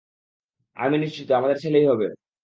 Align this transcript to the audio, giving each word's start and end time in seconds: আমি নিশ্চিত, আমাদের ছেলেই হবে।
আমি 0.77 0.95
নিশ্চিত, 0.97 1.27
আমাদের 1.31 1.57
ছেলেই 1.57 1.85
হবে। 1.87 2.07